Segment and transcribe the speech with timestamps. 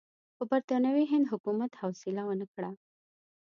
[0.35, 2.71] خو برټانوي هند حکومت حوصله ونه کړه.